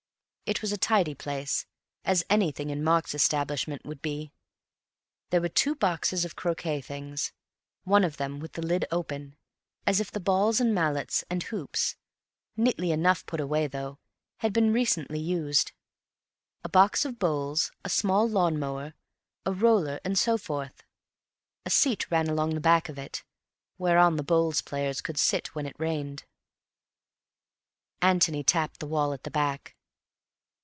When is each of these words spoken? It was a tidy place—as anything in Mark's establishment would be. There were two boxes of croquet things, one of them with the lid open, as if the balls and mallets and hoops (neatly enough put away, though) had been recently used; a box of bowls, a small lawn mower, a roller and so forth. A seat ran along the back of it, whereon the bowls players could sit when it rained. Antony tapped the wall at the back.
It 0.51 0.61
was 0.61 0.73
a 0.73 0.77
tidy 0.77 1.15
place—as 1.15 2.25
anything 2.29 2.71
in 2.71 2.83
Mark's 2.83 3.15
establishment 3.15 3.85
would 3.85 4.01
be. 4.01 4.33
There 5.29 5.39
were 5.39 5.47
two 5.47 5.75
boxes 5.75 6.25
of 6.25 6.35
croquet 6.35 6.81
things, 6.81 7.31
one 7.85 8.03
of 8.03 8.17
them 8.17 8.41
with 8.41 8.51
the 8.51 8.61
lid 8.61 8.83
open, 8.91 9.37
as 9.87 10.01
if 10.01 10.11
the 10.11 10.19
balls 10.19 10.59
and 10.59 10.75
mallets 10.75 11.23
and 11.29 11.41
hoops 11.41 11.95
(neatly 12.57 12.91
enough 12.91 13.25
put 13.25 13.39
away, 13.39 13.65
though) 13.67 13.99
had 14.39 14.51
been 14.51 14.73
recently 14.73 15.19
used; 15.21 15.71
a 16.65 16.69
box 16.69 17.05
of 17.05 17.17
bowls, 17.17 17.71
a 17.85 17.89
small 17.89 18.27
lawn 18.27 18.59
mower, 18.59 18.93
a 19.45 19.53
roller 19.53 20.01
and 20.03 20.19
so 20.19 20.37
forth. 20.37 20.83
A 21.65 21.69
seat 21.69 22.11
ran 22.11 22.27
along 22.29 22.55
the 22.55 22.59
back 22.59 22.89
of 22.89 22.99
it, 22.99 23.23
whereon 23.77 24.17
the 24.17 24.21
bowls 24.21 24.61
players 24.61 24.99
could 24.99 25.17
sit 25.17 25.55
when 25.55 25.65
it 25.65 25.79
rained. 25.79 26.25
Antony 28.01 28.43
tapped 28.43 28.81
the 28.81 28.85
wall 28.87 29.13
at 29.13 29.23
the 29.23 29.31
back. 29.31 29.77